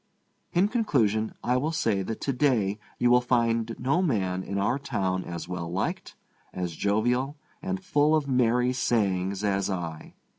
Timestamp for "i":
1.43-1.57, 9.69-10.15